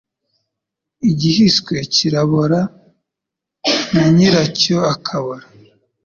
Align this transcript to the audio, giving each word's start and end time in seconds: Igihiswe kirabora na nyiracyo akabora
Igihiswe 1.09 1.75
kirabora 1.93 2.61
na 3.93 4.03
nyiracyo 4.15 4.77
akabora 4.93 5.45